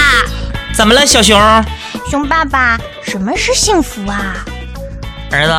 [0.75, 1.38] 怎么了，小熊？
[2.11, 4.44] 熊爸爸，什么是幸福啊？
[5.31, 5.53] 儿子，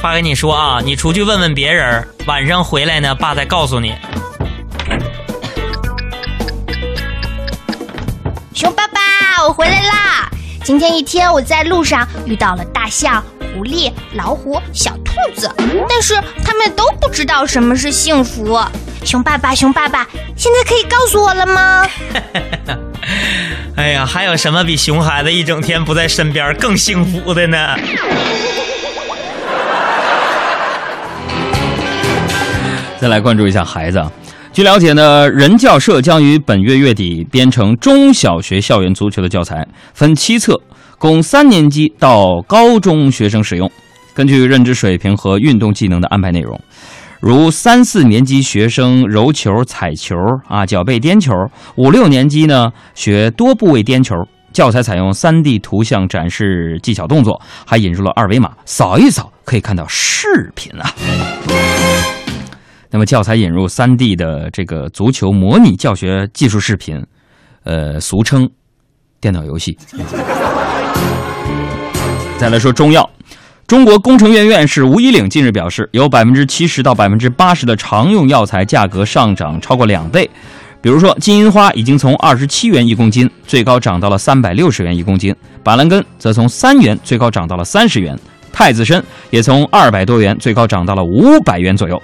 [0.00, 3.94] 爸跟你说啊，你出去问问别人，晚上回来呢，爸再告诉你。
[9.44, 10.30] 我回来啦！
[10.62, 13.20] 今天一天我在路上遇到了大象、
[13.52, 15.52] 狐狸、老虎、小兔子，
[15.88, 18.60] 但是他们都不知道什么是幸福。
[19.04, 21.84] 熊爸爸，熊爸爸，现在可以告诉我了吗？
[23.74, 27.76] 哎呀，还有什么比熊孩子一整天不在身边更幸福的呢？
[33.00, 33.98] 再来关注一下孩子。
[33.98, 34.08] 啊。
[34.52, 40.60] 据了解呢，人教社将于本月月底编成中小学校园足球的教材，分七册，
[40.98, 43.70] 供三年级到高中学生使用。
[44.12, 46.60] 根据认知水平和运动技能的安排内容，
[47.18, 50.14] 如三四年级学生揉球、踩球
[50.46, 51.32] 啊，脚背颠球；
[51.76, 54.14] 五六年级呢学多部位颠球。
[54.52, 60.92] 教材采用 3D 图像展示技巧动作，还引入了二维码，扫一扫可以看到视频啊。
[62.94, 67.02] 那么教材引入 3D 的这个足球模拟教学技术视频，
[67.64, 68.46] 呃，俗称
[69.18, 69.78] 电脑游戏。
[72.36, 73.08] 再来说中药，
[73.66, 80.28] 中国工程院院士吴一岭近日表示，有百分之七十到百分之八十的常用药材价格上涨超过两倍。
[80.82, 88.18] 比如说，金银花已经从二十七元一公斤最高涨到了三百六十元一公斤，板蓝根则从三元最高涨到了三十元，
[88.52, 92.02] 太子参也从二百多元最高涨到了五百元左右。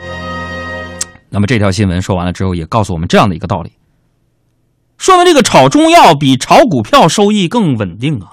[1.31, 3.73] 那么这条新闻说完了之后，也告诉我们这样的一个道理：
[4.97, 8.33] 说明这个炒中药比炒股票收益更稳定啊。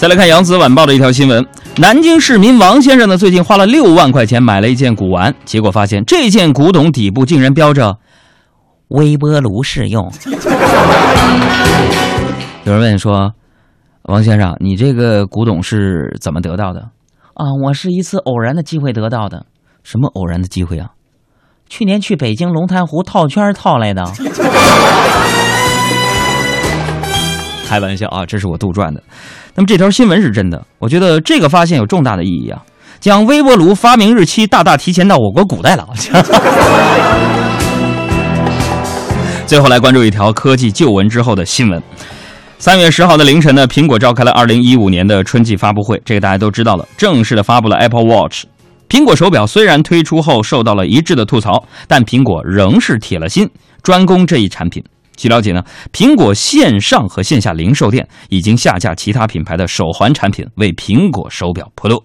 [0.00, 7.98] 再来看《扬子晚报》的一条新闻：南京市民王先生呢，最近花了六万块钱买了一件古玩，结果发现这件古董底部竟然标着
[8.88, 10.10] “微波炉适用”。
[12.64, 13.34] 有人问说
[14.08, 16.80] ：“王先生，你这个古董是怎么得到的？”
[17.36, 19.44] 啊，我是一次偶然的机会得到的。
[19.82, 20.92] 什么偶然的机会啊？
[21.68, 24.02] 去年去北京龙潭湖套圈套来的。
[27.68, 29.02] 开玩笑啊，这是我杜撰的。
[29.54, 32.62] 那么这条新闻是真的，我觉得这个发现有重大的意义啊，
[33.00, 35.86] 将微波炉发明日期大大提前到我国古代了。
[39.46, 41.82] 最后来关注一条科技旧闻之后的新闻。
[42.58, 48.44] 三月十号的凌晨呢，苹果召开了二零一五年的春季发布会，这个大家都知道了，正式的发布了 Apple Watch。
[48.88, 53.48] 苹果手表虽然推出后受到了一致的吐槽，但苹果仍是铁了心
[53.82, 54.84] 专攻这一产品。
[55.20, 62.02] 据了解呢，苹果线上和线下零售店已经下架其他品牌的手环产品，为苹果手表铺路。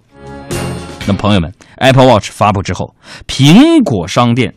[1.07, 2.93] 那朋友们，Apple Watch 发布之后，
[3.25, 4.55] 苹果商店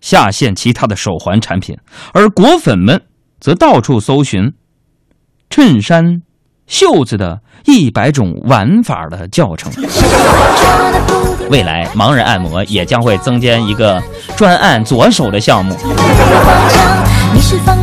[0.00, 1.76] 下线其他的手环产品，
[2.12, 3.02] 而果粉们
[3.40, 4.52] 则到处搜寻
[5.50, 6.22] 衬衫、
[6.66, 9.72] 袖子的一百种玩法的教程。
[11.48, 14.02] 未来，盲人按摩也将会增加一个
[14.36, 15.76] 专按左手的项目。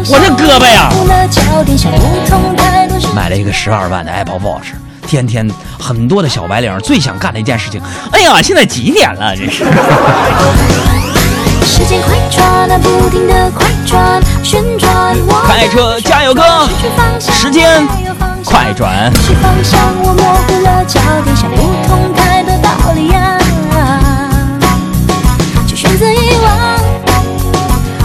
[0.10, 0.90] 我这胳膊呀，
[3.16, 4.74] 买了一个十二万的 Apple Watch，
[5.08, 7.82] 天天很多的小白领最想干的一件事情。
[8.12, 9.34] 哎呀，现在几点了？
[9.36, 9.64] 这是。
[11.66, 15.16] 时间快转啊，不停的快转，旋转。
[15.48, 16.68] 开车加油哥，
[17.20, 17.88] 时间
[18.46, 19.12] 快转。
[19.42, 23.38] 方向，我模糊了焦点，想不通太多道理呀，
[25.68, 26.78] 就选择遗忘，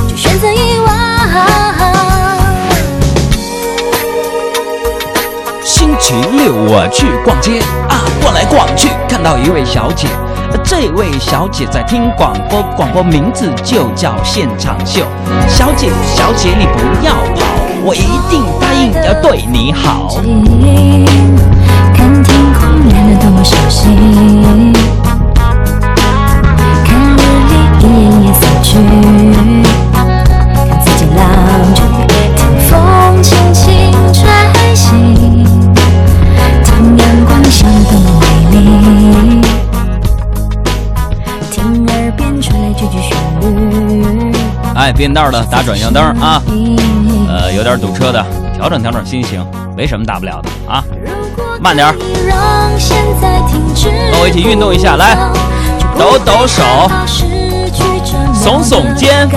[0.08, 0.88] 就选择遗忘。
[5.64, 10.08] 星期六我去逛街啊，逛来逛去看到一位小姐，
[10.64, 15.06] 这位小姐在听广播，广播名字就叫现场秀。
[15.46, 17.46] 小姐，小姐你不要跑，
[17.84, 20.08] 我一定答应要对你好。
[21.94, 22.60] 看天空
[22.90, 24.72] 蓝的我小心。
[26.84, 27.18] 看日
[27.48, 27.88] 历一页
[28.26, 28.68] 页死去，
[29.92, 31.18] 看自己老
[31.74, 31.78] 去，
[32.36, 32.68] 听风
[33.22, 33.66] 轻轻
[34.12, 34.18] 吹
[34.74, 34.86] 醒，
[36.64, 36.68] 听
[36.98, 38.56] 阳光像多么美丽，
[41.50, 41.56] 听
[41.86, 44.32] 耳边传来句句旋律。
[44.74, 46.40] 哎，变道的打转向灯啊，
[47.52, 48.24] 有点堵车的，
[48.54, 49.44] 调整调整心情，
[49.76, 50.84] 没什么大不了的啊，
[51.60, 51.92] 慢点儿，
[54.10, 55.16] 跟我一起运动一下，来，
[55.98, 56.62] 抖抖手，
[58.34, 59.28] 耸耸肩，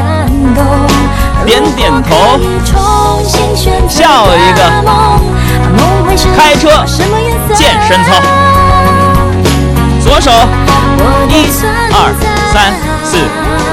[1.46, 2.40] 点点头，
[3.88, 4.62] 笑一个，
[6.36, 6.86] 开车，
[7.54, 8.22] 健身操，
[10.04, 10.32] 左手，
[11.30, 11.48] 一
[11.92, 12.14] 二
[12.52, 13.18] 三四，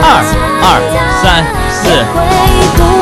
[0.03, 0.07] 二
[0.63, 0.81] 二
[1.23, 2.98] 三四。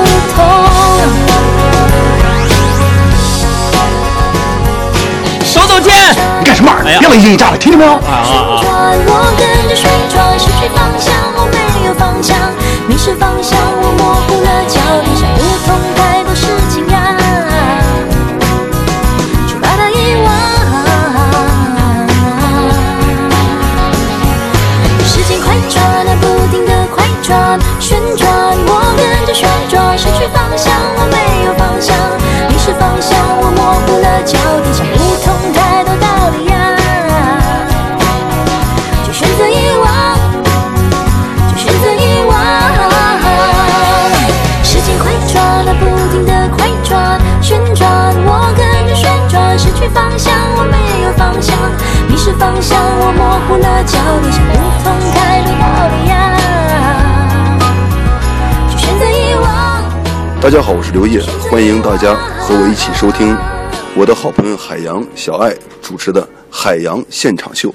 [6.41, 6.71] 你干什么？
[6.85, 7.93] 哎呀别冷静一炸了，听见没有？
[7.93, 8.63] 啊啊啊！
[9.09, 12.37] 我跟着水转，失去方向，我没有方向，
[12.87, 16.95] 迷失方向，我模糊了焦点，想不通太多事情呀，
[19.49, 20.27] 就把它遗忘。
[25.05, 28.26] 时间快转啊，不停的快转，旋转，
[52.39, 54.53] 方向，我模糊了焦点，想不
[54.85, 56.37] 通太多道理呀。
[58.71, 59.83] 就选择遗忘。
[60.41, 61.21] 大家好，我是刘烨，
[61.51, 63.35] 欢迎大家和我一起收听
[63.97, 67.71] 我的好朋友海洋小爱主持的《海洋现场秀》。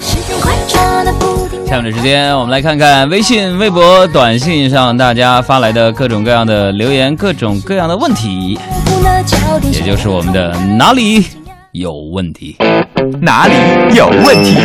[0.00, 8.58] 时间快转啊，不下面的时间，我们来看看微信、微博、短信上大家发来的各种各样的留言，各种各样的问题，
[9.72, 11.26] 也就是我们的哪里
[11.72, 12.56] 有问题。
[13.20, 13.54] 哪里
[13.94, 14.56] 有问题？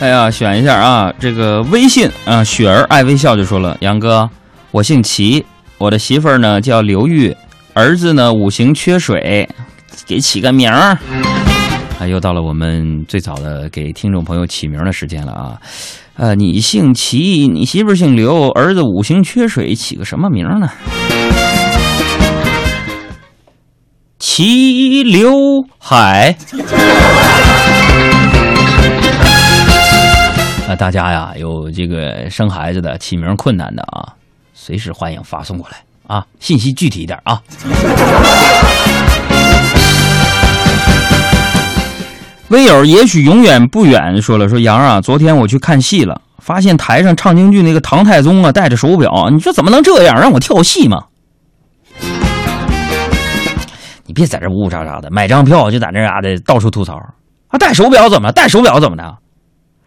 [0.00, 4.28] 哎呀，选一下啊，这个微信啊，雪儿爱微笑就说了，杨哥，
[4.70, 5.44] 我姓齐，
[5.76, 7.36] 我的媳妇儿呢叫刘玉，
[7.74, 9.48] 儿子呢五行缺水，
[10.06, 10.98] 给起个名儿。
[11.98, 15.60] 啊，又到了我们最早的给听众朋友起名的时间了啊。
[16.14, 20.70] 呃，你姓齐，你媳妇姓刘，儿子五行缺水，起个什么名呢？
[24.20, 25.32] 齐刘
[25.78, 26.36] 海。
[30.68, 34.14] 啊，大家呀有这个生孩子的、起名困难的啊，
[34.54, 37.42] 随时欢迎发送过来啊，信息具体一点啊。
[42.48, 51.04] 微友也许永远不远说了，说杨啊，昨天我去看戏了，发现台上唱京剧那个唐太宗啊戴着手表，你说怎么能这样让我跳戏吗？
[54.06, 56.94] 你别在这呜呜喳喳的，买张票就在这嘎的到处吐槽
[57.48, 57.58] 啊！
[57.58, 58.32] 戴手表怎么了？
[58.32, 59.18] 戴手表怎么的？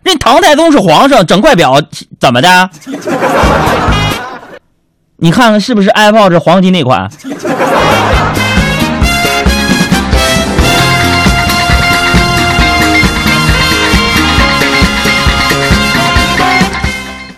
[0.03, 1.81] 人唐太宗是皇上，整块表
[2.19, 2.69] 怎么的？
[5.17, 7.09] 你看看是不是 iPod 是黄金那款？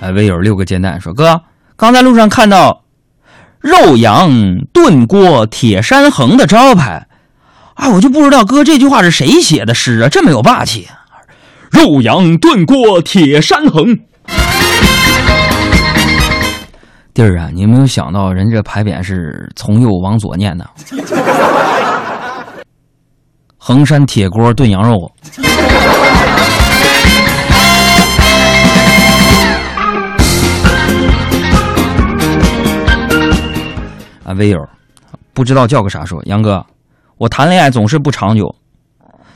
[0.03, 1.39] 哎，微友六个煎蛋说：“哥，
[1.77, 2.83] 刚在路上看到
[3.61, 4.29] 肉羊
[4.73, 7.07] 炖锅铁山横的招牌，
[7.75, 10.89] 啊，我就不知道哥这句话是谁写的诗啊，这么有霸气、
[11.71, 13.97] 肉羊炖锅铁山横。
[17.13, 20.69] 弟儿啊，你有没有想到人这牌匾是从右往左念的？
[23.57, 25.09] 衡山铁锅炖羊肉。
[34.33, 34.67] 啊，微友，
[35.33, 36.65] 不知道叫个啥说，杨哥，
[37.17, 38.53] 我谈恋爱总是不长久。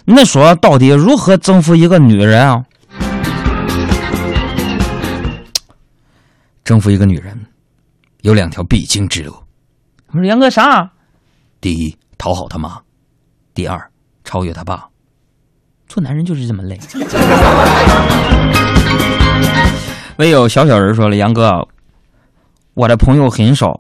[0.06, 2.64] 那说到底如何征服一个女人啊？
[6.64, 7.40] 征服一个女人
[8.22, 9.36] 有两条必经之路。
[10.08, 10.90] 我说杨哥啥？
[11.62, 12.70] 第一，讨好他妈；
[13.54, 13.80] 第二，
[14.24, 14.88] 超越他爸。
[15.88, 16.80] 做男人就是这么累。
[20.18, 21.68] 唯有小小人说了：“杨哥，
[22.74, 23.80] 我的朋友很少，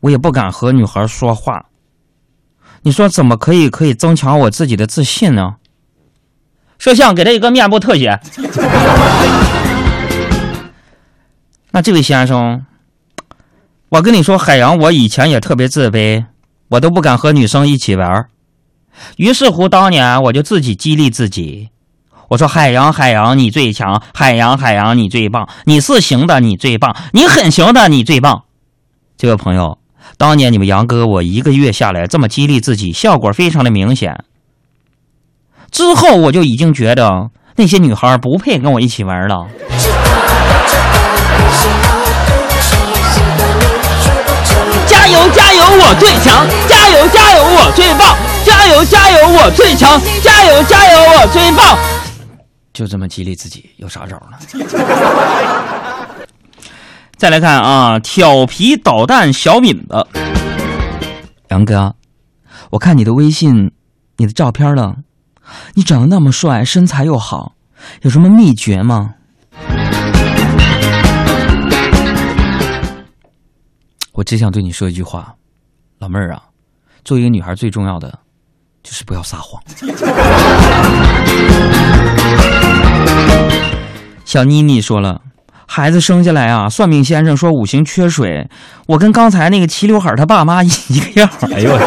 [0.00, 1.66] 我也不敢和女孩说话。
[2.82, 5.56] 你说怎么可以可以增强我自己的自信呢？”
[6.78, 8.20] 摄像给他一个面部特写。
[11.72, 12.64] 那这位先生，
[13.88, 16.24] 我跟你说，海洋，我以前也特别自卑，
[16.68, 18.28] 我都不敢和女生一起玩。
[19.16, 21.70] 于是乎，当年我就自己激励自己，
[22.28, 24.02] 我说：“海洋，海洋，你最强！
[24.14, 25.48] 海洋，海洋，你最棒！
[25.64, 26.96] 你是行的，你最棒！
[27.12, 28.44] 你很行的，你最棒！”
[29.16, 29.77] 这位朋友，
[30.18, 34.24] 当年你们杨哥我一个月下来这么激励自己，效果非常的明显。
[35.70, 39.46] 之后我就已经觉得那些女孩不配跟我一起玩了。
[44.88, 46.44] 加油加油，我最强！
[46.68, 48.16] 加油加油，我最棒！
[48.44, 50.00] 加油加油，我最强！
[50.20, 51.78] 加油加油，我最棒！
[52.72, 54.36] 就这么激励自己，有啥招呢？
[57.18, 60.06] 再来看啊，调皮捣蛋小敏子，
[61.48, 61.96] 杨哥，
[62.70, 63.72] 我看你的微信，
[64.18, 64.98] 你的照片了，
[65.74, 67.56] 你长得那么帅，身材又好，
[68.02, 69.14] 有什么秘诀吗？
[74.12, 75.34] 我只想对你说一句话，
[75.98, 76.40] 老妹儿啊，
[77.04, 78.16] 作为一个女孩，最重要的
[78.84, 79.60] 就是不要撒谎。
[84.24, 85.20] 小妮妮说了，
[85.70, 88.48] 孩子生下来啊，算命先生说五行缺水，
[88.86, 91.28] 我跟刚才那个齐刘海他爸妈一个样。
[91.54, 91.78] 哎呦我，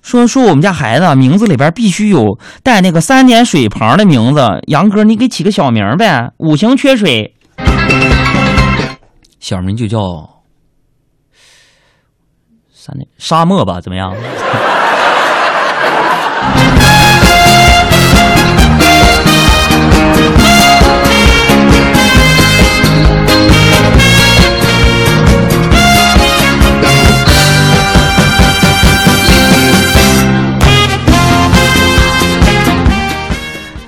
[0.00, 7.34] 说说我们家孩子名字里边必须有带那个三点水旁的名字，杨哥你给起个小名呗，五行缺水，
[9.40, 9.98] 小名就叫
[12.72, 14.14] 三点沙漠吧，怎么样？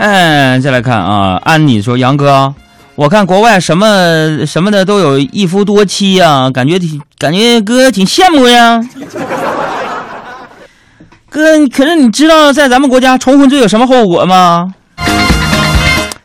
[0.03, 2.53] 哎，再来看啊，安妮说：“杨哥，
[2.97, 8.81] 我看国外什么什么的都有一夫多妻呀、感觉挺感觉哥挺羡慕呀。
[11.31, 14.75] 哥，可是你知道在咱们国家重婚罪有什么后果吗？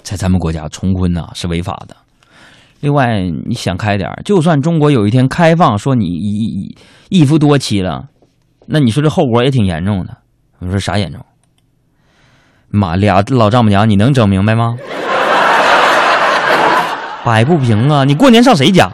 [0.01, 1.95] 在咱们国家重婚呐、是违法的。
[2.79, 8.05] 另外，你想开点就算中国有一天开放，说你一一一夫多妻了，
[8.65, 10.17] 那你说这后果也挺严重的。
[10.61, 11.23] 我说啥严重？
[12.69, 14.75] 妈，俩老丈母娘，你能整明白吗？
[17.23, 18.03] 摆不平啊！
[18.03, 18.89] 你过年上谁家？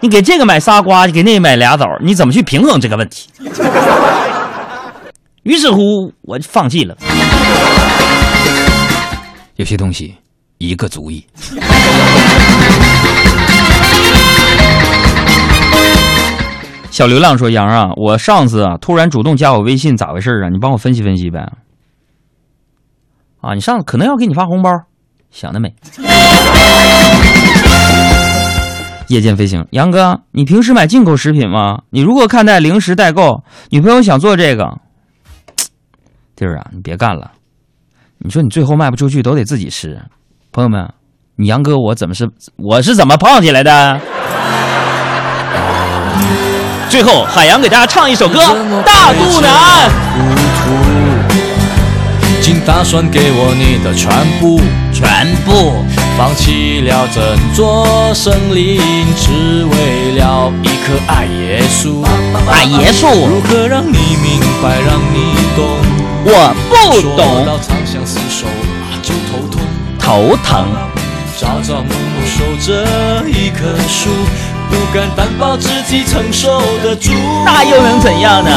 [0.00, 3.28] 你给这个买仨瓜，给那个买俩枣，你怎么去平衡这个问题？
[5.42, 6.96] 于是乎，我就放弃了。
[9.56, 10.14] 有些东西
[10.58, 11.26] 一个足矣。
[16.90, 20.48] 小流浪说：“杨啊，我上次啊突然主动加我微信，咋回事啊？
[20.50, 21.50] 你帮我分析分析呗。”
[23.40, 24.70] 啊，你上可能要给你发红包，
[25.30, 25.74] 想得美。
[29.08, 31.78] 夜间飞行，杨哥，你平时买进口食品吗？
[31.90, 33.42] 你如何看待零食代购？
[33.70, 34.64] 女朋友想做这个，
[36.36, 37.30] 弟儿啊，你别干了。
[38.18, 39.98] 你说你最后卖不出去，都得自己吃。
[40.52, 40.88] 朋友们，
[41.36, 44.00] 你杨哥我怎么是我是怎么胖起来的？
[46.88, 48.38] 最后，海洋给大家唱一首歌
[48.84, 49.90] 《大肚腩》。
[52.50, 54.60] 请打算给我你的全部，
[54.92, 55.72] 全部
[56.18, 57.22] 放弃了整
[57.54, 58.76] 座森林，
[59.14, 62.02] 只为了一棵爱耶稣。
[62.50, 65.64] 爱耶稣如何让你明白，让你懂？
[66.24, 68.48] 我不说懂到长相厮守
[68.82, 69.62] 啊，就头痛。
[69.96, 70.66] 头疼。
[71.38, 74.10] 朝朝暮暮守着一棵树，
[74.68, 77.12] 不敢担保自己承受得住。
[77.46, 78.50] 那又能怎样呢？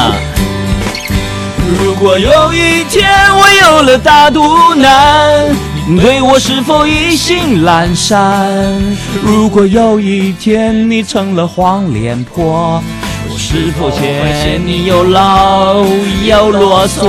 [1.79, 4.41] 如果有一天我有了大肚
[4.75, 5.55] 腩，
[5.87, 8.97] 你对我是否意兴阑珊？
[9.21, 12.83] 如果有一天你成了黄脸婆，
[13.29, 15.85] 我是否会嫌你又老
[16.25, 17.01] 又啰嗦？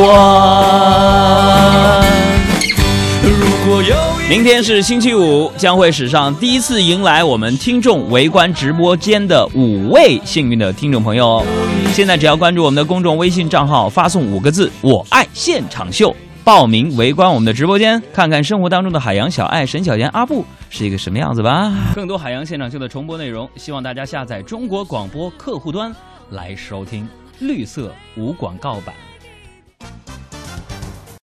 [3.23, 3.31] 如
[3.67, 3.95] 果有
[4.27, 11.45] 明天是星期五，将会史上第一次迎来我们听众围观直播间的五位幸运的听众朋友。
[11.93, 21.71] 现在只要关注我们的公众微信账号，发送五个字“我爱现场秀”，报名围观我们的直播间，看看生活当中的海洋小爱、沈小妍、阿布是一个什么样子吧。
[21.95, 25.95] 更多海洋现场秀的重播内容，希望大家下载中国广播客户端
[26.31, 27.07] 来收听，
[27.41, 28.95] 绿色无广告版。